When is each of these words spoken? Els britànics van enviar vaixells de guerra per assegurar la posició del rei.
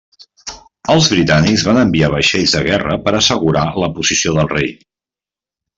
Els 0.93 1.09
britànics 1.11 1.65
van 1.67 1.81
enviar 1.83 2.09
vaixells 2.15 2.57
de 2.57 2.65
guerra 2.71 2.99
per 3.05 3.15
assegurar 3.21 3.69
la 3.85 3.95
posició 4.01 4.39
del 4.41 4.55
rei. 4.57 4.73